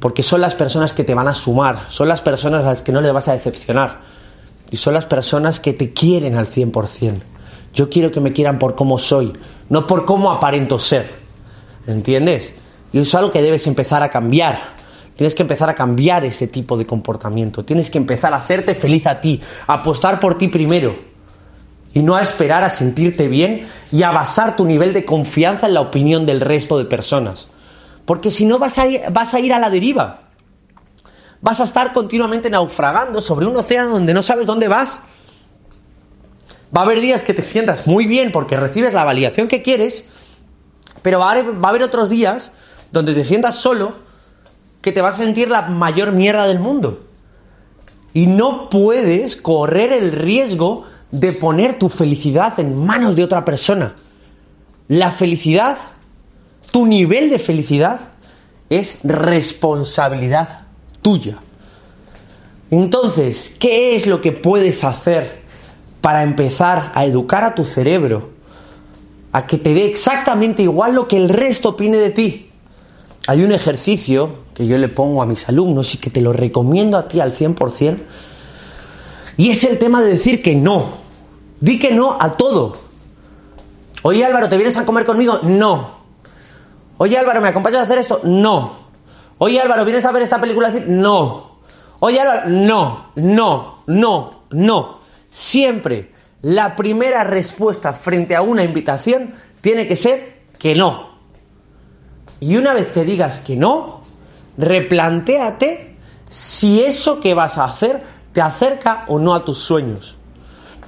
Porque 0.00 0.24
son 0.24 0.40
las 0.40 0.56
personas 0.56 0.92
que 0.92 1.04
te 1.04 1.14
van 1.14 1.28
a 1.28 1.34
sumar, 1.34 1.78
son 1.86 2.08
las 2.08 2.20
personas 2.20 2.64
a 2.64 2.70
las 2.70 2.82
que 2.82 2.90
no 2.90 3.00
le 3.00 3.12
vas 3.12 3.28
a 3.28 3.34
decepcionar 3.34 4.00
y 4.72 4.76
son 4.76 4.92
las 4.94 5.06
personas 5.06 5.60
que 5.60 5.72
te 5.72 5.92
quieren 5.92 6.34
al 6.34 6.48
100%. 6.48 7.20
Yo 7.74 7.88
quiero 7.88 8.10
que 8.10 8.18
me 8.18 8.32
quieran 8.32 8.58
por 8.58 8.74
cómo 8.74 8.98
soy, 8.98 9.34
no 9.68 9.86
por 9.86 10.04
cómo 10.04 10.32
aparento 10.32 10.80
ser. 10.80 11.08
¿Entiendes? 11.86 12.54
Y 12.92 12.98
eso 12.98 13.08
es 13.08 13.14
algo 13.14 13.30
que 13.30 13.40
debes 13.40 13.68
empezar 13.68 14.02
a 14.02 14.10
cambiar. 14.10 14.77
Tienes 15.18 15.34
que 15.34 15.42
empezar 15.42 15.68
a 15.68 15.74
cambiar 15.74 16.24
ese 16.24 16.46
tipo 16.46 16.76
de 16.76 16.86
comportamiento. 16.86 17.64
Tienes 17.64 17.90
que 17.90 17.98
empezar 17.98 18.32
a 18.32 18.36
hacerte 18.36 18.76
feliz 18.76 19.04
a 19.04 19.20
ti, 19.20 19.40
a 19.66 19.72
apostar 19.72 20.20
por 20.20 20.38
ti 20.38 20.46
primero. 20.46 20.96
Y 21.92 22.04
no 22.04 22.14
a 22.14 22.22
esperar 22.22 22.62
a 22.62 22.70
sentirte 22.70 23.26
bien 23.26 23.66
y 23.90 24.04
a 24.04 24.12
basar 24.12 24.54
tu 24.54 24.64
nivel 24.64 24.92
de 24.92 25.04
confianza 25.04 25.66
en 25.66 25.74
la 25.74 25.80
opinión 25.80 26.24
del 26.24 26.40
resto 26.40 26.78
de 26.78 26.84
personas. 26.84 27.48
Porque 28.04 28.30
si 28.30 28.44
no 28.44 28.60
vas 28.60 28.78
a 28.78 28.86
ir, 28.86 29.00
vas 29.10 29.34
a, 29.34 29.40
ir 29.40 29.52
a 29.52 29.58
la 29.58 29.70
deriva. 29.70 30.20
Vas 31.40 31.58
a 31.58 31.64
estar 31.64 31.92
continuamente 31.92 32.48
naufragando 32.48 33.20
sobre 33.20 33.46
un 33.46 33.56
océano 33.56 33.90
donde 33.90 34.14
no 34.14 34.22
sabes 34.22 34.46
dónde 34.46 34.68
vas. 34.68 35.00
Va 36.72 36.82
a 36.82 36.84
haber 36.84 37.00
días 37.00 37.22
que 37.22 37.34
te 37.34 37.42
sientas 37.42 37.88
muy 37.88 38.06
bien 38.06 38.30
porque 38.30 38.56
recibes 38.56 38.94
la 38.94 39.02
validación 39.02 39.48
que 39.48 39.62
quieres, 39.62 40.04
pero 41.02 41.18
va 41.18 41.32
a, 41.32 41.68
haber, 41.68 41.82
otros 41.82 42.08
días 42.08 42.52
donde 42.92 43.14
te 43.14 43.24
sientas 43.24 43.56
solo 43.56 44.06
que 44.80 44.92
te 44.92 45.00
vas 45.00 45.16
a 45.16 45.24
sentir 45.24 45.48
la 45.48 45.62
mayor 45.62 46.12
mierda 46.12 46.46
del 46.46 46.58
mundo. 46.58 47.04
Y 48.14 48.26
no 48.26 48.68
puedes 48.68 49.36
correr 49.36 49.92
el 49.92 50.12
riesgo 50.12 50.84
de 51.10 51.32
poner 51.32 51.78
tu 51.78 51.88
felicidad 51.88 52.58
en 52.58 52.84
manos 52.84 53.16
de 53.16 53.24
otra 53.24 53.44
persona. 53.44 53.94
La 54.88 55.10
felicidad, 55.10 55.78
tu 56.70 56.86
nivel 56.86 57.30
de 57.30 57.38
felicidad, 57.38 58.00
es 58.70 58.98
responsabilidad 59.02 60.66
tuya. 61.02 61.38
Entonces, 62.70 63.54
¿qué 63.58 63.96
es 63.96 64.06
lo 64.06 64.20
que 64.20 64.32
puedes 64.32 64.84
hacer 64.84 65.40
para 66.00 66.22
empezar 66.22 66.92
a 66.94 67.04
educar 67.04 67.44
a 67.44 67.54
tu 67.54 67.64
cerebro 67.64 68.30
a 69.32 69.46
que 69.46 69.58
te 69.58 69.74
dé 69.74 69.86
exactamente 69.86 70.62
igual 70.62 70.94
lo 70.94 71.08
que 71.08 71.16
el 71.16 71.28
resto 71.28 71.70
opine 71.70 71.98
de 71.98 72.10
ti. 72.10 72.50
Hay 73.26 73.42
un 73.44 73.52
ejercicio 73.52 74.38
que 74.58 74.66
yo 74.66 74.76
le 74.76 74.88
pongo 74.88 75.22
a 75.22 75.26
mis 75.26 75.48
alumnos 75.48 75.94
y 75.94 75.98
que 75.98 76.10
te 76.10 76.20
lo 76.20 76.32
recomiendo 76.32 76.98
a 76.98 77.06
ti 77.06 77.20
al 77.20 77.32
100%, 77.32 77.96
y 79.36 79.50
es 79.50 79.62
el 79.62 79.78
tema 79.78 80.02
de 80.02 80.10
decir 80.10 80.42
que 80.42 80.56
no. 80.56 80.84
Di 81.60 81.78
que 81.78 81.92
no 81.92 82.18
a 82.20 82.36
todo. 82.36 82.76
Oye 84.02 84.24
Álvaro, 84.24 84.48
¿te 84.48 84.56
vienes 84.56 84.76
a 84.76 84.84
comer 84.84 85.04
conmigo? 85.04 85.38
No. 85.44 85.98
Oye 86.96 87.16
Álvaro, 87.16 87.40
¿me 87.40 87.46
acompañas 87.46 87.82
a 87.82 87.84
hacer 87.84 87.98
esto? 87.98 88.20
No. 88.24 88.88
Oye 89.38 89.60
Álvaro, 89.60 89.84
¿vienes 89.84 90.04
a 90.04 90.10
ver 90.10 90.22
esta 90.22 90.40
película? 90.40 90.72
No. 90.88 91.60
Oye 92.00 92.18
Álvaro, 92.18 92.48
no, 92.48 93.12
no, 93.14 93.84
no, 93.86 94.42
no. 94.50 94.98
Siempre 95.30 96.10
la 96.42 96.74
primera 96.74 97.22
respuesta 97.22 97.92
frente 97.92 98.34
a 98.34 98.42
una 98.42 98.64
invitación 98.64 99.34
tiene 99.60 99.86
que 99.86 99.94
ser 99.94 100.40
que 100.58 100.74
no. 100.74 101.10
Y 102.40 102.56
una 102.56 102.74
vez 102.74 102.90
que 102.90 103.04
digas 103.04 103.38
que 103.38 103.54
no, 103.54 103.97
replantéate 104.58 105.96
si 106.28 106.82
eso 106.82 107.20
que 107.20 107.32
vas 107.32 107.56
a 107.56 107.64
hacer 107.64 108.02
te 108.32 108.42
acerca 108.42 109.04
o 109.08 109.18
no 109.18 109.34
a 109.34 109.44
tus 109.44 109.58
sueños. 109.58 110.16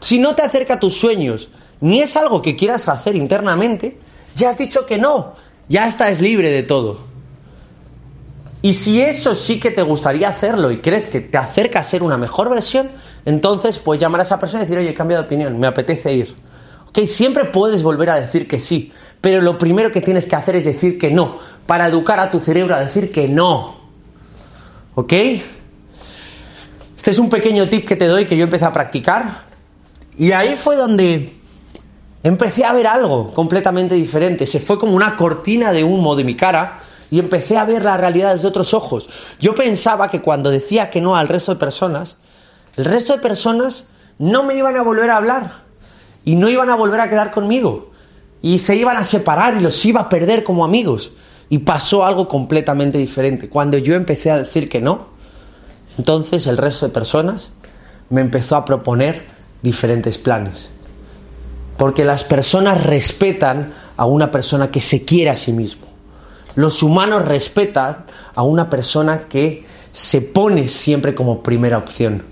Si 0.01 0.19
no 0.19 0.35
te 0.35 0.43
acerca 0.43 0.75
a 0.75 0.81
tus 0.81 0.97
sueños, 0.97 1.49
ni 1.81 2.01
es 2.01 2.17
algo 2.17 2.43
que 2.43 2.57
quieras 2.57 2.89
hacer 2.89 3.17
internamente, 3.17 3.99
ya 4.37 4.51
has 4.51 4.59
dicho 4.59 4.85
que 4.85 4.99
no, 4.99 5.35
ya 5.69 5.87
estás 5.87 6.21
libre 6.21 6.51
de 6.51 6.63
todo. 6.63 7.09
Y 8.63 8.75
si 8.75 9.01
eso 9.01 9.35
sí 9.35 9.59
que 9.59 9.71
te 9.71 9.83
gustaría 9.83 10.29
hacerlo 10.29 10.71
y 10.71 10.81
crees 10.81 11.07
que 11.07 11.21
te 11.21 11.39
acerca 11.39 11.81
a 11.81 11.85
ser 11.85 12.03
una 12.03 12.19
mejor 12.19 12.51
versión, 12.51 12.91
entonces 13.25 13.79
puedes 13.79 14.03
llamar 14.03 14.21
a 14.21 14.25
esa 14.25 14.39
persona 14.39 14.63
y 14.63 14.67
decir, 14.67 14.79
oye, 14.79 14.91
he 14.91 14.95
cambiado 14.95 15.23
de 15.23 15.27
opinión, 15.27 15.59
me 15.59 15.67
apetece 15.67 16.13
ir. 16.13 16.37
¿Ok? 16.91 17.07
Siempre 17.07 17.45
puedes 17.47 17.83
volver 17.83 18.11
a 18.11 18.21
decir 18.21 18.47
que 18.47 18.59
sí, 18.59 18.93
pero 19.21 19.41
lo 19.41 19.59
primero 19.59 19.93
que 19.93 20.01
tienes 20.01 20.27
que 20.27 20.37
hacer 20.37 20.57
es 20.57 20.65
decir 20.65 20.99
que 20.99 21.11
no, 21.11 21.39
para 21.67 21.87
educar 21.87 22.19
a 22.19 22.31
tu 22.31 22.41
cerebro 22.41 22.75
a 22.75 22.81
decir 22.81 23.11
que 23.11 23.29
no. 23.29 23.79
¿Ok? 24.95 25.13
Este 26.97 27.13
es 27.13 27.19
un 27.19 27.31
pequeño 27.31 27.69
tip 27.69 27.87
que 27.87 27.97
te 27.97 28.07
doy 28.07 28.27
que 28.27 28.37
yo 28.37 28.45
empecé 28.45 28.65
a 28.65 28.73
practicar 28.73 29.43
y 30.19 30.33
ahí 30.33 30.57
fue 30.57 30.77
donde 30.77 31.33
empecé 32.23 32.65
a 32.65 32.73
ver 32.73 32.87
algo 32.89 33.33
completamente 33.33 33.95
diferente. 33.95 34.45
Se 34.47 34.61
fue 34.61 34.79
como 34.79 34.95
una 34.95 35.17
cortina 35.17 35.73
de 35.73 35.85
humo 35.85 36.17
de 36.17 36.25
mi 36.25 36.35
cara 36.35 36.81
y 37.11 37.19
empecé 37.19 37.57
a 37.57 37.65
ver 37.65 37.85
la 37.85 37.97
realidad 37.97 38.35
desde 38.35 38.49
otros 38.49 38.75
ojos. 38.75 39.09
Yo 39.41 39.55
pensaba 39.55 40.11
que 40.11 40.21
cuando 40.21 40.51
decía 40.51 40.91
que 40.91 41.01
no 41.01 41.17
al 41.17 41.29
resto 41.29 41.53
de 41.53 41.61
personas, 41.61 42.17
el 42.77 42.85
resto 42.85 43.15
de 43.15 43.21
personas 43.21 43.85
no 44.19 44.43
me 44.43 44.57
iban 44.57 44.77
a 44.77 44.83
volver 44.83 45.09
a 45.11 45.17
hablar 45.17 45.70
y 46.25 46.35
no 46.35 46.49
iban 46.49 46.71
a 46.71 46.77
volver 46.77 47.01
a 47.01 47.09
quedar 47.09 47.31
conmigo 47.31 47.91
y 48.43 48.59
se 48.59 48.77
iban 48.77 48.97
a 48.97 49.05
separar 49.05 49.57
y 49.57 49.61
los 49.61 49.85
iba 49.85 50.01
a 50.01 50.09
perder 50.09 50.45
como 50.45 50.65
amigos. 50.65 51.13
Y 51.49 51.59
pasó 51.59 52.05
algo 52.05 52.29
completamente 52.29 52.99
diferente. 52.99 53.49
Cuando 53.49 53.77
yo 53.77 53.95
empecé 53.95 54.31
a 54.31 54.39
decir 54.39 54.69
que 54.69 54.81
no, 54.81 55.09
entonces 55.99 56.47
el 56.47 56.57
resto 56.57 56.87
de 56.87 56.93
personas 56.93 57.51
me 58.09 58.21
empezó 58.21 58.57
a 58.57 58.65
proponer 58.65 59.27
diferentes 59.63 60.17
planes. 60.17 60.71
Porque 61.77 62.05
las 62.05 62.25
personas 62.25 62.85
respetan 62.85 63.73
a 63.97 64.05
una 64.05 64.31
persona 64.31 64.71
que 64.71 64.81
se 64.81 65.05
quiere 65.05 65.31
a 65.31 65.37
sí 65.37 65.53
mismo. 65.53 65.87
Los 66.55 66.83
humanos 66.83 67.25
respetan 67.25 68.05
a 68.35 68.43
una 68.43 68.71
persona 68.71 69.27
que 69.29 69.65
se 69.93 70.21
pone 70.21 70.69
siempre 70.69 71.15
como 71.15 71.43
primera 71.43 71.79
opción. 71.79 72.23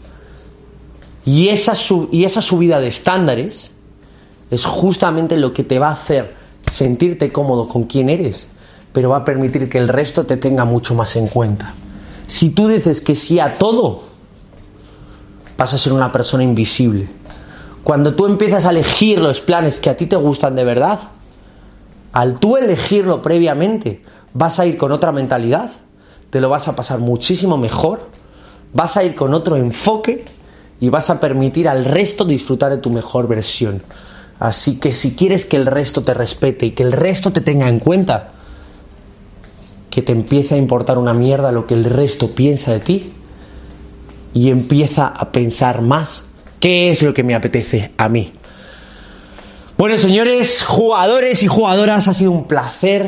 Y 1.24 1.48
esa, 1.48 1.74
y 2.12 2.24
esa 2.24 2.40
subida 2.40 2.80
de 2.80 2.88
estándares 2.88 3.72
es 4.50 4.64
justamente 4.64 5.36
lo 5.36 5.52
que 5.52 5.64
te 5.64 5.78
va 5.78 5.88
a 5.88 5.92
hacer 5.92 6.34
sentirte 6.66 7.32
cómodo 7.32 7.68
con 7.68 7.84
quien 7.84 8.10
eres, 8.10 8.48
pero 8.92 9.10
va 9.10 9.18
a 9.18 9.24
permitir 9.24 9.68
que 9.68 9.78
el 9.78 9.88
resto 9.88 10.26
te 10.26 10.36
tenga 10.36 10.64
mucho 10.64 10.94
más 10.94 11.16
en 11.16 11.28
cuenta. 11.28 11.74
Si 12.26 12.50
tú 12.50 12.68
dices 12.68 13.00
que 13.00 13.14
sí 13.14 13.40
a 13.40 13.54
todo, 13.54 14.02
vas 15.56 15.74
a 15.74 15.78
ser 15.78 15.92
una 15.92 16.12
persona 16.12 16.44
invisible. 16.44 17.08
Cuando 17.84 18.14
tú 18.14 18.26
empiezas 18.26 18.64
a 18.66 18.70
elegir 18.70 19.18
los 19.18 19.40
planes 19.40 19.80
que 19.80 19.90
a 19.90 19.96
ti 19.96 20.06
te 20.06 20.16
gustan 20.16 20.54
de 20.54 20.64
verdad, 20.64 20.98
al 22.12 22.38
tú 22.38 22.56
elegirlo 22.56 23.22
previamente, 23.22 24.02
vas 24.34 24.58
a 24.58 24.66
ir 24.66 24.76
con 24.76 24.92
otra 24.92 25.12
mentalidad, 25.12 25.70
te 26.30 26.40
lo 26.40 26.48
vas 26.48 26.68
a 26.68 26.76
pasar 26.76 26.98
muchísimo 26.98 27.56
mejor, 27.56 28.08
vas 28.72 28.96
a 28.96 29.04
ir 29.04 29.14
con 29.14 29.34
otro 29.34 29.56
enfoque 29.56 30.24
y 30.80 30.90
vas 30.90 31.10
a 31.10 31.20
permitir 31.20 31.68
al 31.68 31.84
resto 31.84 32.24
disfrutar 32.24 32.70
de 32.70 32.78
tu 32.78 32.90
mejor 32.90 33.26
versión. 33.26 33.82
Así 34.38 34.78
que 34.78 34.92
si 34.92 35.14
quieres 35.14 35.44
que 35.44 35.56
el 35.56 35.66
resto 35.66 36.02
te 36.02 36.14
respete 36.14 36.66
y 36.66 36.70
que 36.70 36.82
el 36.82 36.92
resto 36.92 37.32
te 37.32 37.40
tenga 37.40 37.68
en 37.68 37.80
cuenta, 37.80 38.30
que 39.90 40.02
te 40.02 40.12
empiece 40.12 40.54
a 40.54 40.58
importar 40.58 40.98
una 40.98 41.14
mierda 41.14 41.50
lo 41.50 41.66
que 41.66 41.74
el 41.74 41.84
resto 41.84 42.30
piensa 42.30 42.72
de 42.72 42.80
ti 42.80 43.12
y 44.34 44.50
empieza 44.50 45.08
a 45.08 45.32
pensar 45.32 45.82
más 45.82 46.24
qué 46.60 46.90
es 46.90 47.02
lo 47.02 47.14
que 47.14 47.24
me 47.24 47.34
apetece 47.34 47.92
a 47.96 48.08
mí. 48.08 48.32
Bueno, 49.76 49.96
señores, 49.98 50.62
jugadores 50.62 51.42
y 51.42 51.46
jugadoras, 51.46 52.08
ha 52.08 52.14
sido 52.14 52.32
un 52.32 52.46
placer 52.46 53.06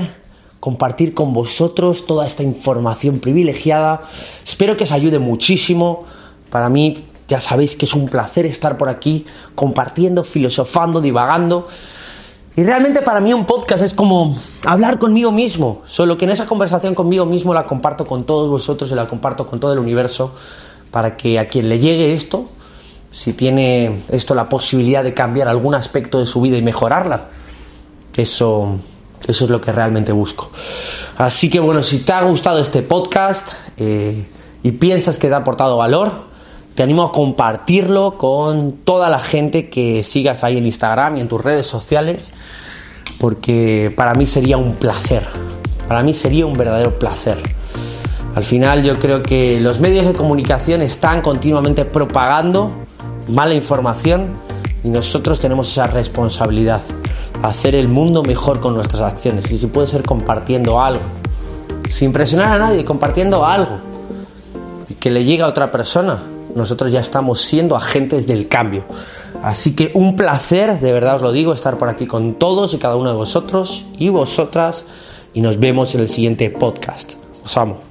compartir 0.60 1.14
con 1.14 1.32
vosotros 1.32 2.06
toda 2.06 2.26
esta 2.26 2.42
información 2.42 3.18
privilegiada. 3.18 4.02
Espero 4.44 4.76
que 4.76 4.84
os 4.84 4.92
ayude 4.92 5.18
muchísimo. 5.18 6.04
Para 6.50 6.68
mí, 6.68 7.04
ya 7.30 7.38
sabéis 7.38 7.76
que 7.76 7.86
es 7.86 7.94
un 7.94 8.08
placer 8.08 8.44
estar 8.44 8.76
por 8.76 8.88
aquí 8.88 9.24
compartiendo, 9.54 10.24
filosofando, 10.24 11.00
divagando. 11.00 11.68
Y 12.56 12.64
realmente 12.64 13.02
para 13.02 13.20
mí 13.20 13.32
un 13.32 13.46
podcast 13.46 13.84
es 13.84 13.94
como 13.94 14.36
hablar 14.66 14.98
conmigo 14.98 15.30
mismo, 15.30 15.82
solo 15.86 16.18
que 16.18 16.24
en 16.24 16.32
esa 16.32 16.46
conversación 16.46 16.96
conmigo 16.96 17.24
mismo 17.24 17.54
la 17.54 17.66
comparto 17.66 18.04
con 18.04 18.24
todos 18.24 18.50
vosotros 18.50 18.90
y 18.90 18.96
la 18.96 19.06
comparto 19.06 19.46
con 19.46 19.60
todo 19.60 19.72
el 19.72 19.78
universo 19.78 20.34
para 20.90 21.16
que 21.16 21.38
a 21.38 21.46
quien 21.46 21.68
le 21.68 21.78
llegue 21.78 22.12
esto, 22.14 22.48
si 23.12 23.32
tiene 23.32 24.02
esto 24.08 24.34
la 24.34 24.48
posibilidad 24.48 25.04
de 25.04 25.14
cambiar 25.14 25.46
algún 25.46 25.76
aspecto 25.76 26.18
de 26.18 26.26
su 26.26 26.40
vida 26.40 26.56
y 26.56 26.62
mejorarla, 26.62 27.28
eso, 28.16 28.76
eso 29.28 29.44
es 29.44 29.50
lo 29.50 29.60
que 29.60 29.70
realmente 29.70 30.10
busco. 30.10 30.50
Así 31.16 31.48
que 31.48 31.60
bueno, 31.60 31.84
si 31.84 32.00
te 32.00 32.12
ha 32.12 32.22
gustado 32.22 32.58
este 32.58 32.82
podcast 32.82 33.52
eh, 33.76 34.26
y 34.64 34.72
piensas 34.72 35.16
que 35.16 35.28
te 35.28 35.34
ha 35.34 35.38
aportado 35.38 35.76
valor, 35.76 36.29
te 36.74 36.82
animo 36.82 37.02
a 37.02 37.12
compartirlo 37.12 38.16
con 38.16 38.72
toda 38.84 39.10
la 39.10 39.18
gente 39.18 39.68
que 39.68 40.02
sigas 40.02 40.44
ahí 40.44 40.58
en 40.58 40.66
Instagram 40.66 41.16
y 41.16 41.20
en 41.20 41.28
tus 41.28 41.42
redes 41.42 41.66
sociales, 41.66 42.32
porque 43.18 43.92
para 43.96 44.14
mí 44.14 44.26
sería 44.26 44.56
un 44.56 44.74
placer, 44.74 45.26
para 45.88 46.02
mí 46.02 46.14
sería 46.14 46.46
un 46.46 46.54
verdadero 46.54 46.98
placer. 46.98 47.38
Al 48.34 48.44
final 48.44 48.84
yo 48.84 48.98
creo 48.98 49.22
que 49.22 49.60
los 49.60 49.80
medios 49.80 50.06
de 50.06 50.12
comunicación 50.12 50.82
están 50.82 51.20
continuamente 51.20 51.84
propagando 51.84 52.72
mala 53.28 53.54
información 53.54 54.34
y 54.84 54.88
nosotros 54.88 55.40
tenemos 55.40 55.70
esa 55.70 55.88
responsabilidad, 55.88 56.82
hacer 57.42 57.74
el 57.74 57.88
mundo 57.88 58.22
mejor 58.22 58.60
con 58.60 58.74
nuestras 58.74 59.02
acciones 59.02 59.50
y 59.50 59.58
si 59.58 59.66
puede 59.66 59.88
ser 59.88 60.04
compartiendo 60.04 60.80
algo, 60.80 61.02
sin 61.88 62.12
presionar 62.12 62.52
a 62.52 62.58
nadie, 62.58 62.84
compartiendo 62.84 63.44
algo 63.44 63.80
que 65.00 65.10
le 65.10 65.24
llegue 65.24 65.42
a 65.42 65.48
otra 65.48 65.72
persona 65.72 66.29
nosotros 66.54 66.92
ya 66.92 67.00
estamos 67.00 67.40
siendo 67.40 67.76
agentes 67.76 68.26
del 68.26 68.48
cambio. 68.48 68.84
Así 69.42 69.74
que 69.74 69.90
un 69.94 70.16
placer, 70.16 70.80
de 70.80 70.92
verdad 70.92 71.16
os 71.16 71.22
lo 71.22 71.32
digo, 71.32 71.52
estar 71.52 71.78
por 71.78 71.88
aquí 71.88 72.06
con 72.06 72.34
todos 72.34 72.74
y 72.74 72.78
cada 72.78 72.96
uno 72.96 73.10
de 73.10 73.16
vosotros 73.16 73.86
y 73.98 74.08
vosotras 74.08 74.84
y 75.34 75.40
nos 75.40 75.58
vemos 75.58 75.94
en 75.94 76.00
el 76.00 76.08
siguiente 76.08 76.50
podcast. 76.50 77.14
Os 77.44 77.56
amo. 77.56 77.89